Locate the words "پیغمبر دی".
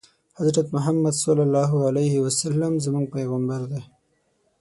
3.15-3.81